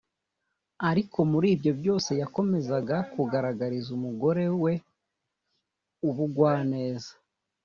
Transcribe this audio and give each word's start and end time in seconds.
Ariko 0.89 1.17
muri 1.31 1.47
ibyo 1.55 1.71
byose 1.79 2.11
yakomezaga 2.21 2.97
kugaragariza 3.13 3.89
umugore 3.97 4.43
we 4.63 4.73
ubugwaneza. 6.09 7.11